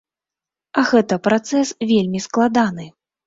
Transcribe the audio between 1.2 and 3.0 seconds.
працэс вельмі складаны.